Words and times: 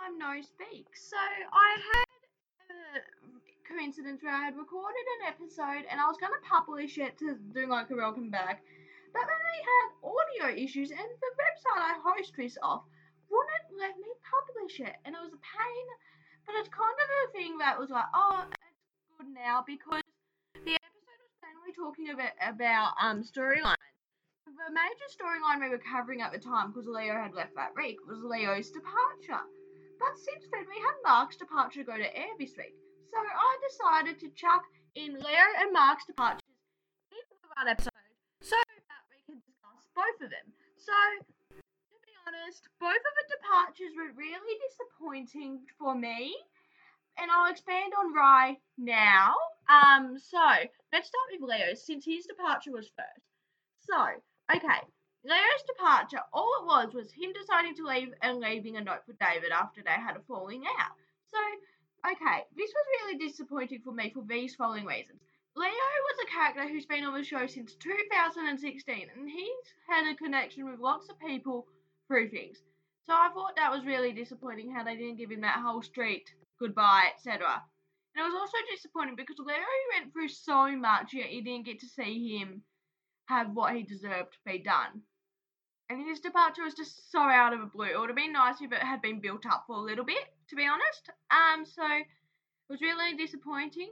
time 0.00 0.16
no 0.18 0.40
speak. 0.40 0.88
So 0.96 1.16
I 1.16 1.76
had 1.76 2.08
a 2.72 3.04
coincidence 3.68 4.22
where 4.22 4.34
I 4.34 4.44
had 4.44 4.56
recorded 4.56 5.04
an 5.20 5.28
episode 5.28 5.84
and 5.90 6.00
I 6.00 6.08
was 6.08 6.16
going 6.16 6.32
to 6.32 6.48
publish 6.48 6.96
it 6.96 7.18
to 7.18 7.36
do 7.52 7.68
like 7.68 7.90
a 7.90 7.96
welcome 7.96 8.30
back. 8.30 8.62
But 9.12 9.26
then 9.28 9.42
we 9.44 9.58
had 9.60 9.88
audio 10.00 10.46
issues 10.56 10.90
and 10.90 11.00
the 11.00 11.32
website 11.36 11.82
I 11.84 11.94
host 12.00 12.32
this 12.36 12.56
off 12.62 12.84
wouldn't 13.28 13.78
let 13.78 13.94
me 13.98 14.10
publish 14.24 14.80
it. 14.80 14.96
And 15.04 15.14
it 15.14 15.20
was 15.20 15.34
a 15.34 15.42
pain. 15.44 15.86
But 16.46 16.56
it's 16.56 16.72
kind 16.72 16.96
of 16.96 17.08
a 17.10 17.32
thing 17.36 17.58
that 17.58 17.78
was 17.78 17.90
like, 17.90 18.08
oh, 18.14 18.48
it's 18.48 19.12
good 19.18 19.28
now 19.34 19.62
because 19.66 20.02
the 20.64 20.74
episode 20.80 21.20
was 21.20 21.36
mainly 21.44 21.72
talking 21.76 22.08
about, 22.10 22.34
about 22.40 22.96
um 22.98 23.22
storylines. 23.22 23.76
The 24.46 24.72
major 24.72 25.08
storyline 25.12 25.60
we 25.60 25.68
were 25.68 25.78
covering 25.78 26.22
at 26.22 26.32
the 26.32 26.38
time, 26.38 26.72
because 26.72 26.88
Leo 26.88 27.14
had 27.14 27.34
left 27.34 27.54
that 27.54 27.70
week, 27.76 27.96
was 28.08 28.18
Leo's 28.24 28.70
departure. 28.70 29.46
But 30.00 30.16
since 30.16 30.48
then, 30.48 30.64
we 30.64 30.80
had 30.80 30.96
Mark's 31.04 31.36
departure 31.36 31.84
go 31.84 31.96
to 31.96 32.16
air 32.16 32.32
this 32.40 32.56
week. 32.56 32.74
So 33.12 33.20
I 33.20 33.52
decided 33.68 34.16
to 34.24 34.32
chuck 34.32 34.64
in 34.96 35.14
Leo 35.14 35.46
and 35.60 35.72
Mark's 35.72 36.06
departures 36.06 36.40
into 37.12 37.36
one 37.54 37.68
episode 37.68 37.92
so 38.40 38.56
that 38.56 39.04
we 39.12 39.20
can 39.28 39.38
discuss 39.44 39.84
both 39.92 40.18
of 40.24 40.32
them. 40.32 40.48
So, 40.80 40.96
to 41.52 41.96
be 42.00 42.16
honest, 42.24 42.64
both 42.80 42.96
of 42.96 43.14
the 43.20 43.26
departures 43.36 43.92
were 43.92 44.16
really 44.16 44.56
disappointing 44.64 45.68
for 45.78 45.94
me. 45.94 46.32
And 47.18 47.30
I'll 47.30 47.50
expand 47.50 47.92
on 47.92 48.14
Rye 48.14 48.56
now. 48.78 49.34
Um, 49.68 50.16
so 50.18 50.40
let's 50.92 51.12
start 51.12 51.28
with 51.30 51.44
Leo, 51.44 51.74
since 51.74 52.06
his 52.06 52.24
departure 52.24 52.72
was 52.72 52.90
first. 52.96 53.26
So, 53.84 54.00
okay, 54.56 54.80
Leo's 55.22 55.62
departure, 55.66 56.22
all 56.32 56.50
it 56.60 56.66
was 56.66 56.94
was 56.94 57.12
him 57.12 57.32
deciding 57.32 57.74
to 57.74 57.86
leave 57.86 58.14
and 58.22 58.40
leaving 58.40 58.76
a 58.76 58.80
note 58.80 59.04
for 59.04 59.12
David 59.20 59.52
after 59.52 59.82
they 59.82 59.90
had 59.90 60.16
a 60.16 60.20
falling 60.20 60.64
out. 60.78 60.96
So, 61.26 61.38
okay, 62.10 62.44
this 62.56 62.72
was 62.72 62.86
really 63.02 63.18
disappointing 63.18 63.82
for 63.84 63.92
me 63.92 64.10
for 64.10 64.24
these 64.26 64.54
following 64.54 64.86
reasons. 64.86 65.20
Leo 65.56 65.68
was 65.68 66.24
a 66.24 66.30
character 66.30 66.66
who's 66.66 66.86
been 66.86 67.04
on 67.04 67.12
the 67.12 67.24
show 67.24 67.46
since 67.46 67.74
2016 67.74 69.08
and 69.14 69.28
he's 69.28 69.74
had 69.88 70.10
a 70.10 70.16
connection 70.16 70.70
with 70.70 70.80
lots 70.80 71.10
of 71.10 71.18
people 71.18 71.66
through 72.08 72.30
things. 72.30 72.62
So 73.04 73.12
I 73.12 73.28
thought 73.34 73.56
that 73.56 73.72
was 73.72 73.84
really 73.84 74.12
disappointing 74.12 74.70
how 74.70 74.84
they 74.84 74.96
didn't 74.96 75.16
give 75.16 75.30
him 75.30 75.42
that 75.42 75.60
whole 75.62 75.82
street 75.82 76.32
goodbye, 76.58 77.10
etc. 77.14 77.62
And 78.14 78.24
it 78.24 78.28
was 78.28 78.34
also 78.34 78.56
disappointing 78.70 79.16
because 79.16 79.38
Leo 79.38 79.56
went 79.94 80.12
through 80.12 80.28
so 80.28 80.74
much 80.76 81.12
yet 81.12 81.32
you 81.32 81.42
didn't 81.42 81.66
get 81.66 81.80
to 81.80 81.88
see 81.88 82.38
him 82.38 82.62
have 83.30 83.54
what 83.54 83.74
he 83.74 83.82
deserved 83.82 84.36
be 84.44 84.58
done. 84.58 85.02
And 85.88 86.06
his 86.06 86.20
departure 86.20 86.64
was 86.64 86.74
just 86.74 87.10
so 87.10 87.20
out 87.20 87.52
of 87.52 87.60
the 87.60 87.66
blue. 87.66 87.86
It 87.86 87.98
would 87.98 88.10
have 88.10 88.16
been 88.16 88.32
nice 88.32 88.60
if 88.60 88.72
it 88.72 88.82
had 88.82 89.00
been 89.02 89.20
built 89.20 89.46
up 89.46 89.64
for 89.66 89.76
a 89.76 89.80
little 89.80 90.04
bit, 90.04 90.24
to 90.48 90.56
be 90.56 90.66
honest. 90.66 91.10
Um, 91.30 91.64
so 91.64 91.82
it 91.84 92.06
was 92.68 92.80
really 92.80 93.16
disappointing 93.16 93.90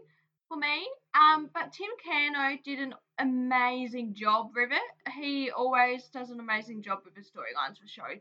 for 0.49 0.57
me. 0.57 0.89
Um, 1.15 1.51
but 1.55 1.73
Tim 1.73 1.91
Kano 2.05 2.57
did 2.65 2.79
an 2.79 2.95
amazing 3.19 4.15
job 4.15 4.51
with 4.55 4.71
it. 4.71 5.13
He 5.13 5.51
always 5.51 6.09
does 6.13 6.31
an 6.31 6.41
amazing 6.41 6.83
job 6.83 7.01
with 7.05 7.15
the 7.15 7.23
storylines 7.23 7.79
for 7.79 7.89
show 7.89 8.21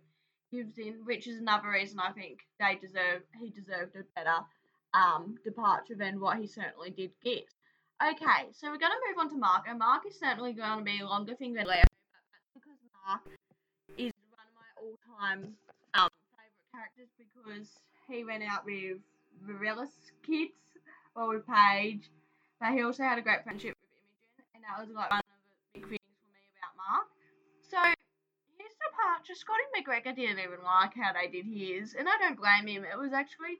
gives 0.51 0.77
in, 0.77 1.01
which 1.05 1.27
is 1.27 1.39
another 1.39 1.69
reason 1.69 1.99
I 1.99 2.11
think 2.11 2.39
they 2.59 2.75
deserve 2.75 3.21
he 3.39 3.49
deserved 3.49 3.95
a 3.95 4.03
better 4.15 4.37
um 4.93 5.35
departure 5.43 5.95
than 5.95 6.19
what 6.19 6.37
he 6.37 6.47
certainly 6.47 6.89
did 6.89 7.11
get. 7.23 7.45
Okay, 7.97 8.53
so 8.53 8.69
we're 8.69 8.77
gonna 8.77 8.93
move 9.09 9.17
on 9.17 9.29
to 9.31 9.37
Mark, 9.37 9.65
and 9.67 9.79
Mark 9.79 10.05
is 10.05 10.19
certainly 10.19 10.53
going 10.53 10.77
to 10.77 10.85
be 10.85 10.99
a 11.01 11.05
longer 11.05 11.33
thing 11.33 11.53
than 11.53 11.65
Leo, 11.65 11.81
because 12.53 12.77
Mark 12.93 13.21
is 13.97 14.13
one 14.29 14.45
of 14.45 14.53
my 14.53 14.69
all-time 14.77 15.57
um 15.97 16.09
favorite 16.37 16.69
characters 16.69 17.09
because 17.17 17.73
he 18.07 18.23
went 18.23 18.43
out 18.43 18.65
with 18.65 19.01
Marilla's 19.41 19.89
kids 20.21 20.53
or 21.15 21.29
with 21.29 21.47
Paige, 21.47 22.05
but 22.61 22.73
he 22.73 22.83
also 22.83 23.01
had 23.01 23.17
a 23.17 23.21
great 23.23 23.41
friendship 23.41 23.73
with 23.73 23.89
Imogen, 23.97 24.45
and 24.53 24.61
that 24.61 24.77
was 24.77 24.93
like 24.93 25.09
one 25.09 25.17
of 25.17 25.25
the 25.73 25.81
big 25.81 25.89
things 25.89 26.05
for 26.21 26.29
me 26.37 26.45
about 26.53 26.77
Mark. 26.77 27.07
So 27.65 27.81
his 28.61 28.77
departure, 28.77 29.33
Scotty 29.33 29.65
McGregor 29.73 30.13
didn't 30.13 30.37
even 30.37 30.61
like 30.61 30.93
how 30.93 31.17
they 31.17 31.33
did 31.33 31.49
his, 31.49 31.95
and 31.97 32.05
I 32.07 32.13
don't 32.21 32.37
blame 32.37 32.69
him. 32.69 32.85
It 32.85 33.01
was 33.01 33.09
actually 33.11 33.57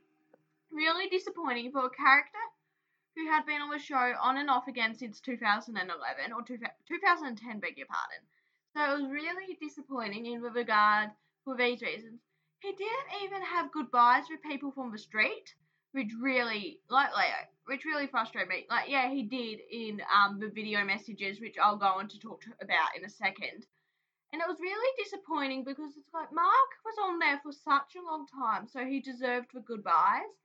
really 0.69 1.09
disappointing 1.09 1.71
for 1.73 1.89
a 1.89 1.89
character 1.89 2.37
who 3.17 3.25
had 3.25 3.47
been 3.47 3.61
on 3.61 3.71
the 3.71 3.79
show 3.79 4.13
on 4.21 4.37
and 4.37 4.47
off 4.47 4.67
again 4.67 4.93
since 4.93 5.19
2011 5.21 6.33
or 6.33 6.43
two, 6.43 6.57
2010, 6.87 7.59
beg 7.59 7.75
your 7.75 7.87
pardon. 7.87 8.21
So 8.75 8.93
it 8.93 9.01
was 9.01 9.11
really 9.11 9.57
disappointing 9.59 10.27
in 10.27 10.41
regard 10.41 11.09
for 11.43 11.57
these 11.57 11.81
reasons. 11.81 12.21
He 12.59 12.73
didn't 12.73 13.23
even 13.23 13.41
have 13.41 13.71
goodbyes 13.71 14.25
with 14.29 14.43
people 14.43 14.71
from 14.71 14.91
the 14.91 14.99
street, 14.99 15.55
which 15.93 16.11
really, 16.21 16.79
like 16.89 17.09
Leo, 17.15 17.41
which 17.65 17.85
really 17.85 18.05
frustrated 18.05 18.49
me. 18.49 18.67
Like, 18.69 18.87
yeah, 18.87 19.09
he 19.09 19.23
did 19.23 19.61
in 19.71 19.99
um, 20.13 20.39
the 20.39 20.49
video 20.49 20.83
messages, 20.85 21.41
which 21.41 21.55
I'll 21.57 21.75
go 21.75 21.87
on 21.97 22.07
to 22.09 22.19
talk 22.19 22.41
to 22.41 22.51
about 22.61 22.95
in 22.95 23.03
a 23.03 23.09
second. 23.09 23.65
And 24.31 24.41
it 24.41 24.47
was 24.47 24.59
really 24.59 25.03
disappointing 25.03 25.63
because 25.63 25.97
it's 25.97 26.13
like 26.13 26.31
Mark 26.31 26.69
was 26.85 26.95
on 27.03 27.17
there 27.17 27.39
for 27.41 27.51
such 27.51 27.95
a 27.97 28.05
long 28.05 28.27
time, 28.27 28.67
so 28.67 28.85
he 28.85 28.99
deserved 28.99 29.47
the 29.55 29.61
goodbyes. 29.61 30.37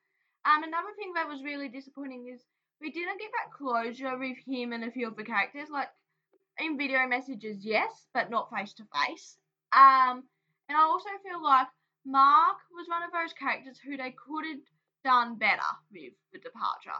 Um, 0.45 0.63
another 0.65 0.93
thing 0.97 1.13
that 1.15 1.29
was 1.29 1.43
really 1.45 1.69
disappointing 1.69 2.29
is 2.33 2.41
we 2.83 2.91
didn't 2.91 3.21
get 3.21 3.31
that 3.33 3.57
closure 3.57 4.19
with 4.19 4.37
him 4.45 4.73
and 4.73 4.85
a 4.85 4.91
few 4.91 5.07
of 5.07 5.17
the 5.17 5.23
characters. 5.23 5.69
Like 5.71 5.89
in 6.59 6.77
video 6.77 7.07
messages, 7.07 7.65
yes, 7.65 8.07
but 8.13 8.29
not 8.29 8.51
face 8.51 8.73
to 8.75 8.83
face. 9.07 9.39
Um, 9.73 10.25
and 10.69 10.77
I 10.77 10.83
also 10.83 11.09
feel 11.23 11.43
like 11.43 11.69
Mark 12.05 12.59
was 12.75 12.89
one 12.89 13.03
of 13.03 13.13
those 13.13 13.33
characters 13.33 13.79
who 13.79 13.97
they 13.97 14.11
could 14.11 14.45
have 14.47 14.61
done 15.05 15.37
better 15.39 15.73
with 15.93 16.13
the 16.33 16.41
departure. 16.41 16.99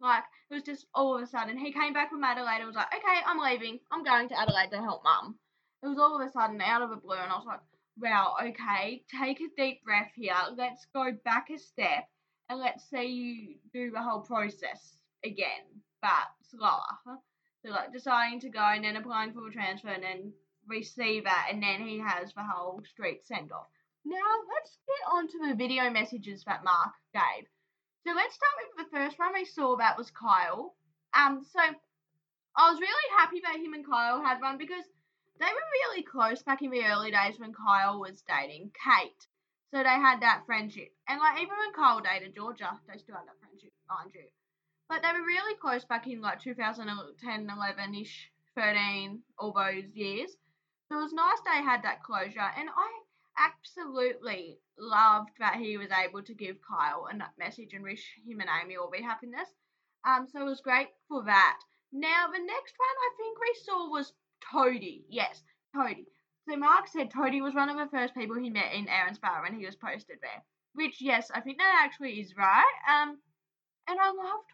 Like 0.00 0.24
it 0.50 0.54
was 0.54 0.62
just 0.64 0.86
all 0.94 1.16
of 1.16 1.22
a 1.22 1.26
sudden 1.26 1.56
he 1.56 1.72
came 1.72 1.92
back 1.92 2.10
from 2.10 2.24
Adelaide 2.24 2.58
and 2.58 2.66
was 2.66 2.76
like, 2.76 2.92
okay, 2.92 3.20
I'm 3.24 3.38
leaving. 3.38 3.78
I'm 3.92 4.02
going 4.02 4.28
to 4.30 4.40
Adelaide 4.40 4.70
to 4.72 4.82
help 4.82 5.04
mum. 5.04 5.36
It 5.82 5.86
was 5.86 5.98
all 5.98 6.20
of 6.20 6.26
a 6.26 6.32
sudden 6.32 6.60
out 6.60 6.82
of 6.82 6.90
the 6.90 6.96
blue, 6.96 7.16
and 7.16 7.32
I 7.32 7.36
was 7.36 7.46
like, 7.46 7.60
wow, 7.98 8.34
okay, 8.42 9.02
take 9.18 9.40
a 9.40 9.48
deep 9.56 9.82
breath 9.84 10.10
here. 10.14 10.34
Let's 10.56 10.86
go 10.92 11.12
back 11.24 11.48
a 11.50 11.58
step 11.58 12.06
and 12.48 12.58
let's 12.58 12.88
see 12.90 13.06
you 13.06 13.54
do 13.72 13.90
the 13.90 14.02
whole 14.02 14.20
process 14.20 14.99
again, 15.24 15.82
but 16.02 16.28
slower. 16.50 17.18
So 17.64 17.70
like 17.70 17.92
deciding 17.92 18.40
to 18.40 18.48
go 18.48 18.60
and 18.60 18.84
then 18.84 18.96
applying 18.96 19.32
for 19.32 19.46
a 19.46 19.52
transfer 19.52 19.88
and 19.88 20.02
then 20.02 20.32
receive 20.66 21.24
it, 21.26 21.52
and 21.52 21.62
then 21.62 21.86
he 21.86 21.98
has 21.98 22.32
the 22.32 22.42
whole 22.42 22.82
street 22.88 23.26
send 23.26 23.52
off. 23.52 23.68
Now 24.04 24.16
let's 24.54 24.78
get 24.86 25.12
on 25.12 25.28
to 25.28 25.38
the 25.48 25.54
video 25.54 25.90
messages 25.90 26.44
that 26.44 26.64
Mark 26.64 26.94
gave. 27.12 27.46
So 28.06 28.12
let's 28.14 28.34
start 28.34 28.52
with 28.56 28.86
the 28.86 28.96
first 28.96 29.18
one 29.18 29.34
we 29.34 29.44
saw 29.44 29.76
that 29.76 29.98
was 29.98 30.10
Kyle. 30.10 30.74
Um, 31.12 31.44
so 31.52 31.60
I 31.60 32.70
was 32.70 32.80
really 32.80 33.18
happy 33.18 33.40
that 33.44 33.56
him 33.56 33.74
and 33.74 33.86
Kyle 33.86 34.22
had 34.22 34.40
one 34.40 34.56
because 34.56 34.84
they 35.38 35.46
were 35.46 35.74
really 35.90 36.02
close 36.02 36.42
back 36.42 36.62
in 36.62 36.70
the 36.70 36.84
early 36.84 37.10
days 37.10 37.38
when 37.38 37.52
Kyle 37.52 38.00
was 38.00 38.22
dating 38.22 38.72
Kate. 38.72 39.26
So 39.70 39.78
they 39.82 40.00
had 40.00 40.20
that 40.20 40.44
friendship. 40.46 40.92
And 41.08 41.20
like 41.20 41.42
even 41.42 41.56
when 41.56 41.72
Kyle 41.72 42.00
dated 42.00 42.34
Georgia, 42.34 42.80
they 42.88 42.98
still 42.98 43.16
had 43.16 43.26
that 43.26 43.40
friendship, 43.40 43.72
mind 43.88 44.12
you. 44.14 44.24
But 44.90 45.02
they 45.02 45.12
were 45.12 45.24
really 45.24 45.54
close 45.54 45.84
back 45.84 46.08
in 46.08 46.20
like 46.20 46.40
2010, 46.40 47.48
11 47.48 47.94
ish, 47.94 48.28
13, 48.56 49.20
all 49.38 49.52
those 49.52 49.84
years. 49.94 50.32
So 50.88 50.98
it 50.98 51.02
was 51.02 51.12
nice 51.12 51.38
they 51.44 51.62
had 51.62 51.84
that 51.84 52.02
closure. 52.02 52.50
And 52.58 52.68
I 52.68 52.90
absolutely 53.38 54.58
loved 54.76 55.30
that 55.38 55.54
he 55.54 55.78
was 55.78 55.90
able 55.92 56.24
to 56.24 56.34
give 56.34 56.56
Kyle 56.68 57.06
a 57.08 57.14
message 57.38 57.72
and 57.72 57.84
wish 57.84 58.04
him 58.26 58.40
and 58.40 58.50
Amy 58.50 58.76
all 58.76 58.90
be 58.90 59.00
happiness. 59.00 59.48
Um, 60.04 60.26
so 60.26 60.40
it 60.40 60.44
was 60.44 60.60
great 60.60 60.88
for 61.08 61.22
that. 61.22 61.60
Now, 61.92 62.26
the 62.26 62.44
next 62.44 62.74
one 62.76 62.96
I 62.98 63.10
think 63.16 63.38
we 63.38 63.54
saw 63.62 63.90
was 63.90 64.12
Toadie. 64.52 65.04
Yes, 65.08 65.44
Toadie. 65.72 66.10
So 66.48 66.56
Mark 66.56 66.88
said 66.88 67.12
Toadie 67.12 67.42
was 67.42 67.54
one 67.54 67.68
of 67.68 67.76
the 67.76 67.96
first 67.96 68.12
people 68.14 68.36
he 68.36 68.50
met 68.50 68.74
in 68.74 68.88
Aaron's 68.88 69.20
bar 69.20 69.42
when 69.44 69.56
he 69.56 69.66
was 69.66 69.76
posted 69.76 70.18
there. 70.20 70.42
Which, 70.74 70.96
yes, 71.00 71.30
I 71.32 71.40
think 71.42 71.58
that 71.58 71.80
actually 71.84 72.18
is 72.18 72.34
right. 72.36 72.64
Um, 72.90 73.18
and 73.86 73.98
I 74.00 74.06
loved 74.08 74.50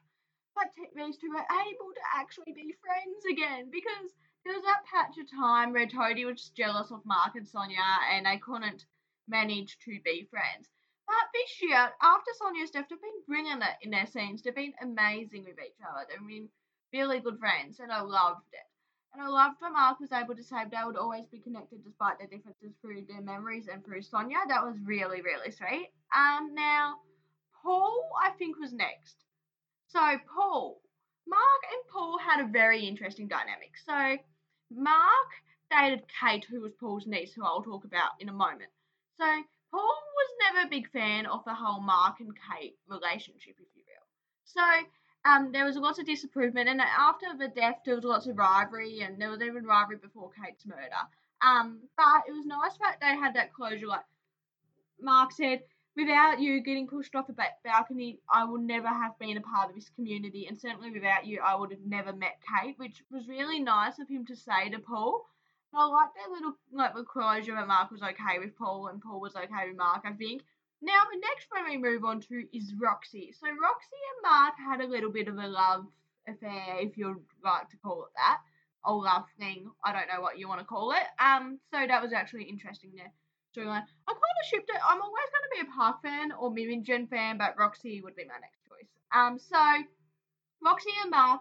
that 0.56 0.72
these 0.94 1.16
two 1.16 1.30
were 1.30 1.46
able 1.68 1.90
to 1.94 2.04
actually 2.14 2.52
be 2.52 2.74
friends 2.80 3.24
again 3.30 3.70
because 3.70 4.12
there 4.44 4.54
was 4.54 4.64
that 4.64 4.84
patch 4.86 5.18
of 5.18 5.30
time 5.30 5.72
where 5.72 5.86
Toadie 5.86 6.24
was 6.24 6.40
just 6.40 6.56
jealous 6.56 6.90
of 6.90 7.04
Mark 7.04 7.34
and 7.34 7.46
Sonya 7.46 7.82
and 8.12 8.26
they 8.26 8.38
couldn't 8.38 8.86
manage 9.28 9.78
to 9.84 9.98
be 10.04 10.28
friends. 10.30 10.68
But 11.06 11.30
this 11.34 11.62
year, 11.62 11.90
after 12.02 12.30
Sonya's 12.38 12.70
death, 12.70 12.86
they've 12.88 13.00
been 13.00 13.22
bringing 13.26 13.62
it 13.62 13.76
in 13.82 13.90
their 13.90 14.06
scenes. 14.06 14.42
They've 14.42 14.54
been 14.54 14.74
amazing 14.82 15.44
with 15.44 15.58
each 15.58 15.78
other. 15.82 16.06
They've 16.08 16.26
been 16.26 16.48
really 16.92 17.20
good 17.20 17.38
friends, 17.38 17.78
and 17.80 17.92
I 17.92 18.00
loved 18.00 18.46
it. 18.52 18.66
And 19.12 19.22
I 19.22 19.28
loved 19.28 19.56
that 19.60 19.72
Mark 19.72 20.00
was 20.00 20.12
able 20.12 20.34
to 20.34 20.42
say 20.42 20.64
they 20.64 20.84
would 20.84 20.96
always 20.96 21.26
be 21.26 21.38
connected 21.38 21.82
despite 21.84 22.18
their 22.18 22.28
differences 22.28 22.74
through 22.82 23.06
their 23.08 23.22
memories 23.22 23.68
and 23.68 23.84
through 23.84 24.02
Sonya. 24.02 24.38
That 24.48 24.64
was 24.64 24.76
really, 24.84 25.22
really 25.22 25.50
sweet. 25.50 25.90
Um, 26.14 26.54
now, 26.54 26.96
Paul, 27.62 28.10
I 28.22 28.30
think, 28.30 28.58
was 28.58 28.72
next. 28.72 29.25
So, 29.88 30.18
Paul, 30.34 30.80
Mark 31.26 31.62
and 31.72 31.82
Paul 31.92 32.18
had 32.18 32.40
a 32.40 32.48
very 32.48 32.86
interesting 32.86 33.28
dynamic. 33.28 33.72
So, 33.84 34.18
Mark 34.70 35.30
dated 35.70 36.04
Kate, 36.20 36.44
who 36.44 36.60
was 36.60 36.72
Paul's 36.78 37.06
niece, 37.06 37.32
who 37.34 37.44
I'll 37.44 37.62
talk 37.62 37.84
about 37.84 38.12
in 38.20 38.28
a 38.28 38.32
moment. 38.32 38.70
So, 39.18 39.24
Paul 39.70 39.96
was 40.16 40.30
never 40.40 40.66
a 40.66 40.70
big 40.70 40.90
fan 40.90 41.26
of 41.26 41.44
the 41.44 41.54
whole 41.54 41.80
Mark 41.80 42.20
and 42.20 42.32
Kate 42.34 42.76
relationship, 42.88 43.56
if 43.58 43.68
you 43.74 43.82
will. 43.86 44.06
So 44.44 44.62
um, 45.28 45.52
there 45.52 45.64
was 45.64 45.76
lots 45.76 45.98
of 45.98 46.06
disapproval, 46.06 46.68
and 46.68 46.80
after 46.80 47.26
the 47.36 47.48
death, 47.48 47.80
there 47.84 47.96
was 47.96 48.04
lots 48.04 48.26
of 48.26 48.38
rivalry, 48.38 49.00
and 49.00 49.20
there 49.20 49.30
was 49.30 49.42
even 49.42 49.64
rivalry 49.66 49.98
before 49.98 50.30
Kate's 50.30 50.64
murder. 50.64 51.02
Um, 51.42 51.80
but 51.96 52.22
it 52.28 52.32
was 52.32 52.46
nice 52.46 52.76
that 52.78 52.98
they 53.00 53.16
had 53.16 53.34
that 53.34 53.52
closure. 53.52 53.86
Like 53.86 54.04
Mark 55.00 55.32
said, 55.32 55.62
without 55.96 56.40
you 56.40 56.60
getting 56.60 56.86
pushed 56.86 57.14
off 57.14 57.28
a 57.28 57.34
balcony, 57.64 58.20
I 58.30 58.44
would 58.44 58.60
never 58.60 58.88
have 58.88 59.18
been 59.18 59.38
a 59.38 59.40
part 59.40 59.70
of 59.70 59.74
this 59.74 59.90
community, 59.94 60.46
and 60.46 60.58
certainly 60.58 60.90
without 60.90 61.26
you, 61.26 61.40
I 61.44 61.54
would 61.54 61.70
have 61.70 61.84
never 61.86 62.12
met 62.12 62.38
Kate, 62.46 62.78
which 62.78 63.02
was 63.10 63.28
really 63.28 63.60
nice 63.60 63.98
of 63.98 64.08
him 64.08 64.26
to 64.26 64.36
say 64.36 64.68
to 64.70 64.78
Paul. 64.78 65.24
I 65.74 65.86
like 65.86 66.10
that 66.14 66.30
little 66.30 66.54
like 66.72 66.94
the 66.94 67.02
closure 67.02 67.54
that 67.54 67.66
Mark 67.66 67.90
was 67.90 68.02
okay 68.02 68.38
with 68.38 68.56
Paul, 68.56 68.88
and 68.88 69.00
Paul 69.00 69.20
was 69.20 69.34
okay 69.34 69.68
with 69.68 69.76
Mark. 69.76 70.02
I 70.04 70.12
think. 70.12 70.42
Now 70.82 71.02
the 71.10 71.18
next 71.18 71.46
one 71.50 71.64
we 71.64 71.78
move 71.78 72.04
on 72.04 72.20
to 72.20 72.44
is 72.52 72.74
Roxy. 72.78 73.32
So 73.32 73.46
Roxy 73.46 73.96
and 74.12 74.22
Mark 74.22 74.54
had 74.58 74.80
a 74.80 74.86
little 74.86 75.10
bit 75.10 75.28
of 75.28 75.38
a 75.38 75.48
love 75.48 75.86
affair, 76.28 76.76
if 76.80 76.96
you'd 76.96 77.24
like 77.42 77.70
to 77.70 77.76
call 77.78 78.04
it 78.04 78.12
that, 78.16 78.40
or 78.84 79.02
love 79.02 79.24
thing. 79.38 79.70
I 79.84 79.92
don't 79.92 80.08
know 80.08 80.20
what 80.20 80.38
you 80.38 80.48
want 80.48 80.60
to 80.60 80.66
call 80.66 80.92
it. 80.92 81.06
Um, 81.18 81.58
so 81.70 81.86
that 81.86 82.02
was 82.02 82.12
actually 82.12 82.44
interesting 82.44 82.92
there 82.94 83.12
storyline. 83.56 83.84
I 84.06 84.12
kind 84.12 84.38
of 84.42 84.48
shipped 84.48 84.68
it. 84.68 84.80
I'm 84.86 85.00
always 85.00 85.30
going 85.32 85.46
to 85.46 85.54
be 85.54 85.68
a 85.68 85.74
Park 85.74 86.02
fan 86.02 86.32
or 86.32 86.50
Mimingen 86.50 87.08
fan, 87.08 87.38
but 87.38 87.56
Roxy 87.58 88.00
would 88.02 88.16
be 88.16 88.24
my 88.24 88.38
next 88.40 88.60
choice. 88.68 88.90
Um, 89.14 89.38
so 89.38 89.58
Roxy 90.62 90.90
and 91.02 91.10
Mark 91.10 91.40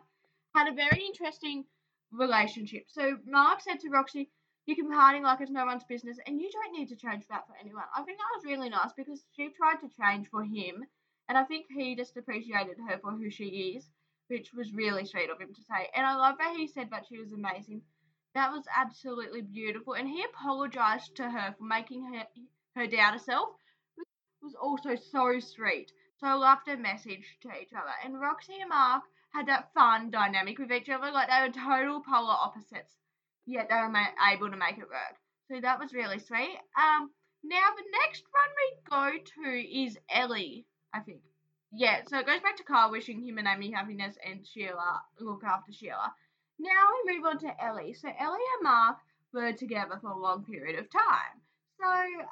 had 0.55 0.67
a 0.69 0.73
very 0.73 1.03
interesting 1.05 1.65
relationship. 2.11 2.85
So 2.87 3.17
Mark 3.25 3.61
said 3.61 3.79
to 3.81 3.89
Roxy, 3.89 4.29
"You 4.65 4.75
can 4.75 4.89
party 4.89 5.19
like 5.19 5.41
it's 5.41 5.51
no 5.51 5.65
one's 5.65 5.83
business, 5.83 6.17
and 6.25 6.39
you 6.39 6.49
don't 6.51 6.71
need 6.71 6.87
to 6.89 6.95
change 6.95 7.27
that 7.27 7.47
for 7.47 7.55
anyone." 7.59 7.83
I 7.95 8.03
think 8.03 8.17
that 8.17 8.35
was 8.35 8.45
really 8.45 8.69
nice 8.69 8.93
because 8.93 9.25
she 9.35 9.49
tried 9.49 9.81
to 9.81 9.89
change 9.89 10.29
for 10.29 10.43
him, 10.43 10.85
and 11.27 11.37
I 11.37 11.43
think 11.43 11.65
he 11.69 11.95
just 11.95 12.15
appreciated 12.17 12.77
her 12.87 12.97
for 12.99 13.11
who 13.11 13.29
she 13.29 13.75
is, 13.75 13.89
which 14.27 14.53
was 14.53 14.73
really 14.73 15.05
sweet 15.05 15.29
of 15.29 15.39
him 15.39 15.53
to 15.53 15.61
say. 15.61 15.89
And 15.93 16.05
I 16.05 16.15
love 16.15 16.37
that 16.37 16.55
he 16.55 16.67
said 16.67 16.89
that 16.91 17.05
she 17.07 17.17
was 17.17 17.33
amazing. 17.33 17.81
That 18.35 18.51
was 18.51 18.67
absolutely 18.75 19.41
beautiful, 19.41 19.93
and 19.93 20.09
he 20.09 20.23
apologized 20.23 21.15
to 21.15 21.29
her 21.29 21.55
for 21.57 21.63
making 21.63 22.13
her 22.13 22.27
her 22.75 22.85
doubt 22.85 23.13
herself. 23.13 23.49
Which 23.95 24.07
was 24.41 24.55
also 24.55 24.95
so 24.95 25.39
sweet. 25.39 25.91
So 26.19 26.27
I 26.27 26.33
loved 26.33 26.65
their 26.65 26.77
message 26.77 27.37
to 27.41 27.49
each 27.59 27.71
other. 27.73 27.93
And 28.03 28.19
Roxy 28.19 28.59
and 28.59 28.69
Mark 28.69 29.03
had 29.33 29.47
that 29.47 29.73
fun 29.73 30.11
dynamic 30.11 30.59
with 30.59 30.71
each 30.71 30.89
other, 30.89 31.11
like 31.11 31.29
they 31.29 31.47
were 31.47 31.53
total 31.53 32.01
polar 32.01 32.33
opposites, 32.33 32.95
yet 33.45 33.69
they 33.69 33.75
were 33.75 33.93
able 34.33 34.49
to 34.49 34.57
make 34.57 34.77
it 34.77 34.89
work. 34.89 35.15
So 35.49 35.61
that 35.61 35.79
was 35.79 35.93
really 35.93 36.19
sweet. 36.19 36.57
Um, 36.77 37.11
now 37.43 37.67
the 37.75 37.89
next 38.03 38.23
one 38.31 38.51
we 38.59 38.67
go 38.89 39.23
to 39.43 39.81
is 39.83 39.97
Elly, 40.09 40.65
I 40.93 40.99
think. 40.99 41.21
Yeah, 41.71 42.01
so 42.07 42.19
it 42.19 42.25
goes 42.25 42.41
back 42.41 42.57
to 42.57 42.63
Carl 42.63 42.91
wishing 42.91 43.25
him 43.25 43.37
and 43.37 43.47
Amy 43.47 43.71
happiness 43.71 44.17
and 44.25 44.45
Sheila 44.47 45.01
look 45.19 45.43
after 45.43 45.71
Sheila. 45.71 46.13
Now 46.59 46.87
we 47.05 47.15
move 47.15 47.25
on 47.25 47.39
to 47.39 47.63
Elly. 47.63 47.93
So 47.93 48.07
Elly 48.07 48.39
and 48.55 48.63
Mark 48.63 48.97
were 49.33 49.53
together 49.53 49.97
for 50.01 50.09
a 50.09 50.17
long 50.19 50.43
period 50.43 50.79
of 50.79 50.89
time. 50.89 51.41
So, 51.79 51.87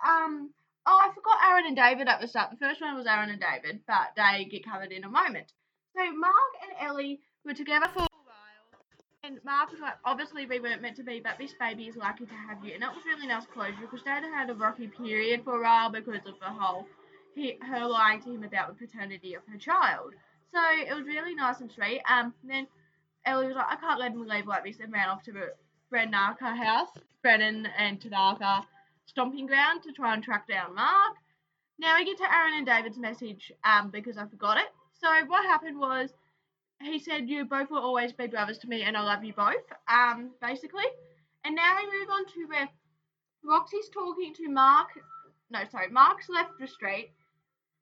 um, 0.09 0.51
oh, 0.85 0.99
I 1.03 1.13
forgot 1.13 1.39
Aaron 1.45 1.65
and 1.67 1.75
David 1.75 2.07
at 2.07 2.21
the 2.21 2.27
start. 2.27 2.51
The 2.51 2.57
first 2.65 2.81
one 2.81 2.95
was 2.95 3.05
Aaron 3.05 3.29
and 3.29 3.41
David, 3.41 3.81
but 3.87 4.13
they 4.15 4.45
get 4.45 4.65
covered 4.65 4.91
in 4.91 5.03
a 5.03 5.09
moment. 5.09 5.51
So 5.95 6.11
Mark 6.13 6.53
and 6.63 6.87
Elly 6.87 7.19
were 7.45 7.53
together 7.53 7.87
for 7.93 7.99
a 7.99 8.07
while, 8.25 8.81
and 9.23 9.39
Mark 9.43 9.71
was 9.71 9.81
like, 9.81 9.95
obviously 10.05 10.45
we 10.45 10.59
weren't 10.59 10.81
meant 10.81 10.95
to 10.95 11.03
be, 11.03 11.19
but 11.19 11.37
this 11.37 11.53
baby 11.59 11.83
is 11.83 11.97
lucky 11.97 12.25
to 12.25 12.33
have 12.33 12.63
you. 12.63 12.73
And 12.73 12.81
that 12.81 12.95
was 12.95 13.05
really 13.05 13.27
nice 13.27 13.45
closure 13.45 13.75
because 13.81 14.01
had 14.05 14.23
had 14.23 14.49
a 14.49 14.55
rocky 14.55 14.87
period 14.87 15.43
for 15.43 15.59
a 15.59 15.61
while 15.61 15.91
because 15.91 16.25
of 16.25 16.39
the 16.39 16.45
whole 16.45 16.87
he, 17.35 17.57
her 17.61 17.85
lying 17.85 18.21
to 18.21 18.33
him 18.33 18.43
about 18.43 18.67
the 18.69 18.87
paternity 18.87 19.33
of 19.33 19.41
her 19.51 19.57
child. 19.57 20.13
So 20.53 20.59
it 20.87 20.95
was 20.95 21.05
really 21.05 21.35
nice 21.35 21.61
and 21.61 21.71
sweet. 21.71 22.01
Um, 22.09 22.33
then 22.43 22.67
Elly 23.25 23.47
was 23.47 23.55
like, 23.55 23.67
I 23.69 23.75
can't 23.75 23.99
let 23.99 24.11
him 24.11 24.27
leave 24.27 24.47
like 24.47 24.63
this, 24.63 24.79
and 24.79 24.91
ran 24.91 25.09
off 25.09 25.23
to 25.23 25.31
the 25.31 25.53
Brenaka 25.91 26.55
house, 26.57 26.89
Brennan 27.21 27.67
and 27.77 28.01
Tanaka 28.01 28.65
stomping 29.05 29.45
ground 29.45 29.83
to 29.83 29.91
try 29.91 30.13
and 30.13 30.23
track 30.23 30.47
down 30.47 30.75
Mark. 30.75 31.15
Now 31.79 31.97
we 31.97 32.05
get 32.05 32.17
to 32.17 32.31
Aaron 32.33 32.53
and 32.55 32.65
David's 32.65 32.97
message 32.97 33.51
um, 33.63 33.89
because 33.89 34.17
I 34.17 34.25
forgot 34.25 34.57
it. 34.57 34.67
So 34.99 35.07
what 35.27 35.45
happened 35.45 35.79
was 35.79 36.11
he 36.81 36.99
said, 36.99 37.29
You 37.29 37.45
both 37.45 37.69
will 37.69 37.79
always 37.79 38.13
be 38.13 38.27
brothers 38.27 38.57
to 38.59 38.67
me 38.67 38.83
and 38.83 38.95
I 38.95 39.01
love 39.03 39.23
you 39.23 39.33
both, 39.33 39.65
um, 39.87 40.31
basically. 40.41 40.85
And 41.45 41.55
now 41.55 41.75
we 41.75 41.99
move 41.99 42.09
on 42.09 42.25
to 42.25 42.45
where 42.47 42.69
Roxy's 43.43 43.89
talking 43.93 44.33
to 44.35 44.49
Mark. 44.49 44.87
No, 45.49 45.59
sorry, 45.69 45.89
Mark's 45.89 46.29
left 46.29 46.51
the 46.59 46.67
street. 46.67 47.11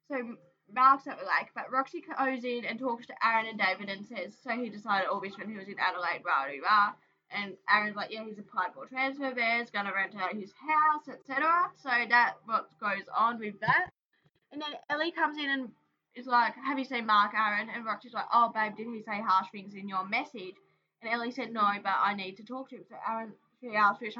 So 0.08 0.36
At 0.74 1.04
the 1.04 1.10
lake, 1.10 1.50
but 1.54 1.70
Roxy 1.70 2.00
goes 2.00 2.44
in 2.44 2.64
and 2.64 2.78
talks 2.78 3.06
to 3.06 3.14
Aaron 3.26 3.46
and 3.46 3.58
David 3.58 3.90
and 3.90 4.06
says, 4.06 4.34
so 4.42 4.50
he 4.50 4.70
decided 4.70 5.08
all 5.08 5.20
this 5.20 5.36
when 5.36 5.50
he 5.50 5.56
was 5.56 5.68
in 5.68 5.76
Adelaide, 5.78 6.22
rah, 6.24 6.44
rah, 6.44 6.62
rah. 6.62 6.92
And 7.30 7.54
Aaron's 7.68 7.96
like, 7.96 8.10
yeah, 8.10 8.24
he's 8.24 8.38
applied 8.38 8.72
for 8.74 8.86
transfer 8.86 9.32
there, 9.34 9.58
he's 9.58 9.70
going 9.70 9.86
to 9.86 9.92
rent 9.92 10.14
out 10.16 10.34
his 10.34 10.52
house, 10.52 11.08
etc. 11.08 11.70
So 11.82 11.90
that 12.08 12.36
what 12.46 12.70
goes 12.80 13.04
on 13.14 13.38
with 13.38 13.60
that. 13.60 13.90
And 14.50 14.60
then 14.60 14.70
Elly 14.88 15.12
comes 15.12 15.36
in 15.38 15.50
and 15.50 15.68
is 16.14 16.26
like, 16.26 16.54
have 16.54 16.78
you 16.78 16.84
seen 16.84 17.06
Mark, 17.06 17.32
Aaron? 17.34 17.68
And 17.74 17.84
Roxy's 17.84 18.14
like, 18.14 18.28
oh, 18.32 18.50
babe, 18.54 18.76
did 18.76 18.86
he 18.86 19.02
say 19.02 19.20
harsh 19.20 19.48
things 19.52 19.74
in 19.74 19.88
your 19.88 20.06
message? 20.06 20.56
And 21.02 21.12
Elly 21.12 21.32
said, 21.32 21.52
no, 21.52 21.68
but 21.82 21.96
I 21.98 22.14
need 22.14 22.36
to 22.36 22.44
talk 22.44 22.70
to 22.70 22.76
him. 22.76 22.84
So 22.88 22.96
Aaron, 23.08 23.32
she 23.60 23.74
asked, 23.74 24.00
which 24.00 24.16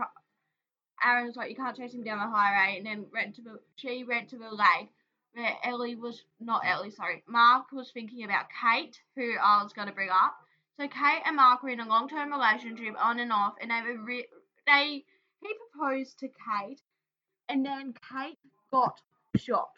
Aaron's 1.04 1.36
like, 1.36 1.50
you 1.50 1.56
can't 1.56 1.76
chase 1.76 1.94
him 1.94 2.02
down 2.02 2.18
the 2.18 2.34
highway. 2.34 2.76
And 2.78 2.86
then 2.86 3.06
went 3.12 3.36
to 3.36 3.42
she 3.76 4.04
went 4.04 4.28
to 4.30 4.38
the 4.38 4.50
lake 4.50 4.90
where 5.34 5.56
Elly 5.64 5.96
was 5.96 6.23
not 6.40 6.62
Elly, 6.67 6.90
sorry. 6.90 7.23
Mark 7.26 7.73
was 7.73 7.90
thinking 7.90 8.25
about 8.25 8.46
Kate, 8.50 9.00
who 9.17 9.34
I 9.43 9.62
was 9.62 9.73
going 9.73 9.88
to 9.88 9.94
bring 9.94 10.11
up. 10.11 10.37
So 10.79 10.88
Kate 10.88 11.23
and 11.25 11.37
Mark 11.37 11.62
were 11.62 11.70
in 11.70 11.81
a 11.81 11.88
long-term 11.88 12.31
relationship, 12.31 12.94
on 12.99 13.19
and 13.19 13.32
off, 13.32 13.55
and 13.61 13.70
they 13.70 13.81
were 13.82 14.02
re- 14.02 14.29
they 14.67 15.05
he 15.40 15.55
proposed 15.73 16.19
to 16.20 16.29
Kate, 16.29 16.81
and 17.49 17.64
then 17.64 17.94
Kate 18.11 18.38
got 18.70 19.00
shot. 19.37 19.73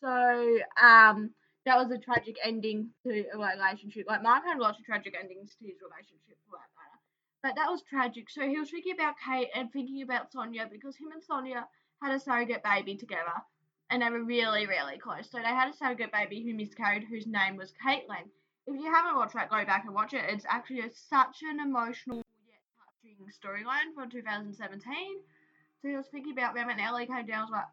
So 0.00 0.58
um, 0.80 1.30
that 1.64 1.76
was 1.76 1.90
a 1.90 1.98
tragic 1.98 2.36
ending 2.44 2.90
to 3.04 3.24
a 3.34 3.38
relationship. 3.38 4.06
Like 4.08 4.22
Mark 4.22 4.44
had 4.44 4.58
lots 4.58 4.78
of 4.78 4.84
tragic 4.84 5.14
endings 5.20 5.54
to 5.60 5.66
his 5.66 5.76
relationship, 5.82 6.38
for 6.48 6.58
that 6.58 6.70
matter. 6.74 6.98
But 7.42 7.56
that 7.56 7.70
was 7.70 7.82
tragic. 7.82 8.30
So 8.30 8.48
he 8.48 8.58
was 8.58 8.70
thinking 8.70 8.94
about 8.94 9.14
Kate 9.24 9.48
and 9.54 9.72
thinking 9.72 10.02
about 10.02 10.32
Sonya 10.32 10.68
because 10.70 10.96
him 10.96 11.12
and 11.12 11.22
Sonya 11.22 11.66
had 12.02 12.14
a 12.14 12.20
surrogate 12.20 12.64
baby 12.64 12.96
together 12.96 13.42
and 13.92 14.00
they 14.00 14.08
were 14.08 14.24
really, 14.24 14.66
really 14.66 14.98
close. 14.98 15.30
So 15.30 15.38
they 15.38 15.44
had 15.44 15.68
a 15.68 15.76
surrogate 15.76 16.12
baby 16.12 16.42
who 16.42 16.54
miscarried, 16.54 17.04
whose 17.04 17.26
name 17.26 17.56
was 17.56 17.74
Caitlin. 17.84 18.24
If 18.66 18.80
you 18.80 18.90
haven't 18.90 19.16
watched 19.16 19.34
that, 19.34 19.50
go 19.50 19.64
back 19.66 19.84
and 19.84 19.94
watch 19.94 20.14
it. 20.14 20.24
It's 20.28 20.46
actually 20.48 20.80
a, 20.80 20.90
such 20.90 21.42
an 21.42 21.60
emotional 21.60 22.22
yet 22.48 22.62
touching 22.80 23.18
storyline 23.28 23.94
from 23.94 24.08
2017. 24.08 24.80
So 25.82 25.88
he 25.88 25.96
was 25.96 26.06
thinking 26.06 26.32
about 26.32 26.54
them, 26.54 26.70
and 26.70 26.80
Elly 26.80 27.06
came 27.06 27.26
down, 27.26 27.42
was 27.42 27.50
like 27.50 27.64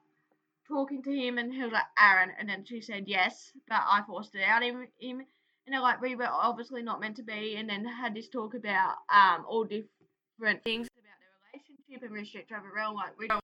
talking 0.67 1.01
to 1.03 1.11
him, 1.11 1.37
and 1.37 1.53
he 1.53 1.63
was 1.63 1.71
like 1.71 1.83
Aaron, 1.97 2.31
and 2.37 2.49
then 2.49 2.65
she 2.65 2.81
said 2.81 3.05
yes, 3.07 3.53
but 3.69 3.79
I 3.79 4.01
forced 4.05 4.35
it 4.35 4.43
out 4.43 4.61
of 4.61 4.75
him. 4.99 5.25
And 5.65 5.73
they're 5.73 5.79
like, 5.79 6.01
we 6.01 6.15
were 6.15 6.27
obviously 6.27 6.81
not 6.81 6.99
meant 6.99 7.15
to 7.17 7.23
be, 7.23 7.55
and 7.55 7.69
then 7.69 7.85
had 7.85 8.13
this 8.13 8.27
talk 8.27 8.55
about 8.55 8.95
um 9.13 9.45
all 9.47 9.63
different 9.63 10.63
things 10.63 10.87
about 10.97 11.19
their 11.21 11.31
relationship 11.53 12.03
and 12.03 12.11
restrict 12.11 12.51
over 12.51 12.71
realm, 12.75 12.95
like 12.95 13.17
we 13.17 13.27
don't 13.27 13.43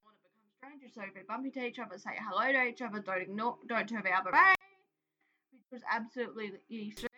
strangers, 0.66 0.94
so 0.94 1.02
if 1.02 1.26
bumpy 1.26 1.50
to 1.50 1.64
each 1.64 1.78
other, 1.78 1.98
say 1.98 2.10
hello 2.18 2.52
to 2.52 2.68
each 2.68 2.82
other, 2.82 3.00
don't 3.00 3.22
ignore, 3.22 3.56
don't 3.68 3.88
turn 3.88 4.02
the 4.04 4.10
other 4.10 4.30
way, 4.32 4.54
which 5.52 5.62
was 5.72 5.82
absolutely 5.90 6.52
sweet. 6.68 7.08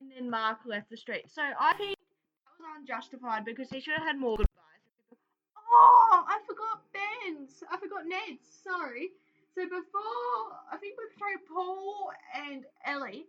And 0.00 0.10
then 0.16 0.30
Mark 0.30 0.58
left 0.66 0.90
the 0.90 0.96
street. 0.96 1.24
So 1.28 1.42
I 1.42 1.74
think 1.76 1.96
that 1.96 2.58
was 2.58 2.68
unjustified 2.78 3.44
because 3.44 3.68
he 3.70 3.80
should 3.80 3.94
have 3.94 4.06
had 4.06 4.18
more 4.18 4.36
goodbyes. 4.36 5.18
Oh, 5.56 6.24
I 6.26 6.38
forgot 6.46 6.82
Ben's. 6.92 7.62
I 7.70 7.76
forgot 7.76 8.02
Ned's. 8.06 8.44
Sorry. 8.62 9.10
So 9.54 9.64
before, 9.64 10.56
I 10.72 10.76
think 10.80 10.96
between 10.96 11.38
Paul 11.52 12.10
and 12.48 12.64
Ellie, 12.86 13.26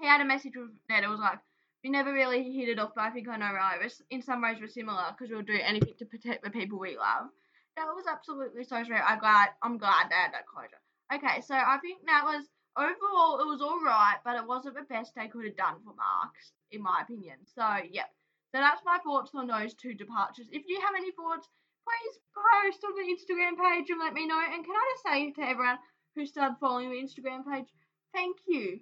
he 0.00 0.06
had 0.06 0.20
a 0.20 0.24
message 0.24 0.56
with 0.56 0.70
Ned. 0.88 1.04
It 1.04 1.08
was 1.08 1.20
like, 1.20 1.38
we 1.82 1.90
never 1.90 2.12
really 2.12 2.52
hit 2.52 2.68
it 2.68 2.78
off, 2.78 2.92
but 2.94 3.02
I 3.02 3.10
think 3.10 3.28
I 3.28 3.36
know 3.36 3.52
right. 3.52 3.92
In 4.10 4.22
some 4.22 4.42
ways, 4.42 4.58
we're 4.60 4.68
similar 4.68 5.06
because 5.16 5.32
we'll 5.32 5.42
do 5.42 5.58
anything 5.60 5.94
to 5.98 6.04
protect 6.04 6.44
the 6.44 6.50
people 6.50 6.78
we 6.78 6.96
love 6.96 7.30
that 7.76 7.86
was 7.86 8.04
absolutely 8.10 8.64
so 8.64 8.82
sweet. 8.84 9.00
I'm 9.04 9.18
glad 9.18 9.48
I'm 9.62 9.78
glad 9.78 10.10
they 10.10 10.16
had 10.16 10.32
that 10.32 10.46
closure. 10.46 10.80
Okay, 11.12 11.40
so 11.42 11.54
I 11.54 11.78
think 11.82 12.00
that 12.06 12.24
was 12.24 12.44
overall 12.76 13.40
it 13.40 13.48
was 13.48 13.60
alright, 13.60 14.20
but 14.24 14.36
it 14.36 14.46
wasn't 14.46 14.76
the 14.76 14.88
best 14.88 15.12
they 15.14 15.28
could 15.28 15.44
have 15.44 15.56
done 15.56 15.76
for 15.84 15.94
Marks, 15.94 16.52
in 16.70 16.82
my 16.82 17.00
opinion. 17.02 17.36
So 17.54 17.64
yep. 17.90 18.10
So 18.54 18.60
that's 18.60 18.84
my 18.84 18.98
thoughts 19.02 19.32
on 19.34 19.46
those 19.46 19.72
two 19.74 19.94
departures. 19.94 20.46
If 20.52 20.64
you 20.68 20.80
have 20.80 20.94
any 20.96 21.10
thoughts, 21.12 21.48
please 21.88 22.14
post 22.36 22.84
on 22.84 22.92
the 22.94 23.08
Instagram 23.08 23.56
page 23.56 23.88
and 23.88 23.98
let 23.98 24.12
me 24.12 24.26
know. 24.26 24.40
And 24.40 24.64
can 24.64 24.76
I 24.76 24.92
just 24.92 25.04
say 25.08 25.32
to 25.32 25.48
everyone 25.48 25.78
who 26.14 26.26
started 26.26 26.56
following 26.60 26.90
the 26.90 27.00
Instagram 27.00 27.48
page, 27.50 27.68
thank 28.12 28.36
you 28.46 28.80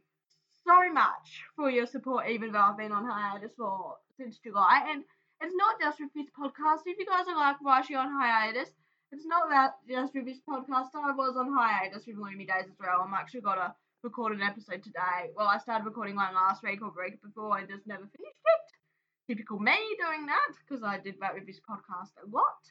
so 0.66 0.92
much 0.92 1.44
for 1.56 1.70
your 1.70 1.86
support, 1.86 2.28
even 2.28 2.52
though 2.52 2.58
I've 2.58 2.78
been 2.78 2.92
on 2.92 3.06
hiatus 3.06 3.52
for 3.56 3.96
since 4.16 4.38
July. 4.38 4.88
And 4.90 5.04
it's 5.40 5.54
not 5.56 5.80
just 5.80 5.98
this 6.14 6.28
podcast. 6.38 6.82
If 6.86 6.98
you 6.98 7.06
guys 7.06 7.26
are 7.28 7.36
like, 7.36 7.56
why 7.60 7.82
she 7.82 7.94
on 7.94 8.10
hiatus? 8.10 8.70
it's 9.12 9.26
not 9.26 9.46
about 9.46 9.72
just 9.88 10.12
this 10.12 10.38
podcast. 10.48 10.94
I 10.94 11.12
was 11.12 11.36
on 11.36 11.52
hiatus 11.52 12.06
with 12.06 12.16
Loomy 12.16 12.46
Days 12.46 12.70
as 12.70 12.78
well. 12.78 13.02
I'm 13.02 13.14
actually 13.14 13.40
to 13.58 13.74
record 14.02 14.32
an 14.32 14.42
episode 14.42 14.82
today. 14.84 15.34
Well, 15.34 15.48
I 15.48 15.58
started 15.58 15.84
recording 15.84 16.16
one 16.16 16.34
last 16.34 16.62
week 16.62 16.80
or 16.82 16.92
week 16.96 17.20
before 17.22 17.58
and 17.58 17.68
just 17.68 17.86
never 17.86 18.06
finished 18.06 18.38
it. 18.38 18.66
Typical 19.26 19.58
me 19.58 19.76
doing 19.98 20.26
that 20.26 20.54
because 20.62 20.82
I 20.84 20.98
did 20.98 21.16
that 21.20 21.34
this 21.46 21.60
podcast 21.60 22.14
a 22.22 22.26
lot. 22.30 22.62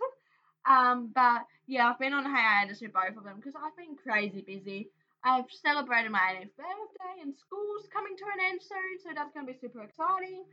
Um, 0.66 1.12
but 1.14 1.44
yeah, 1.68 1.90
I've 1.90 2.00
been 2.00 2.14
on 2.14 2.26
hiatus 2.26 2.82
with 2.82 2.94
both 2.94 3.18
of 3.18 3.24
them 3.24 3.38
because 3.38 3.56
I've 3.56 3.76
been 3.76 3.96
crazy 3.96 4.42
busy. 4.42 4.90
I've 5.24 5.52
celebrated 5.52 6.12
my 6.12 6.20
18th 6.40 6.56
birthday 6.56 7.16
and 7.22 7.36
school's 7.36 7.88
coming 7.92 8.16
to 8.16 8.24
an 8.24 8.40
end 8.52 8.62
soon, 8.62 9.00
so 9.04 9.10
that's 9.14 9.34
going 9.34 9.46
to 9.46 9.52
be 9.52 9.60
super 9.60 9.84
exciting. 9.84 10.44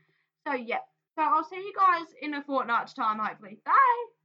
So 0.47 0.55
yeah, 0.55 0.83
so 1.17 1.23
I'll 1.23 1.45
see 1.45 1.57
you 1.57 1.73
guys 1.75 2.07
in 2.21 2.35
a 2.35 2.43
fortnight's 2.43 2.93
time, 2.93 3.19
hopefully. 3.19 3.59
Bye! 3.65 4.16